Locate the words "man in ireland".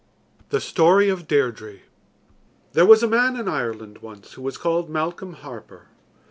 3.07-3.99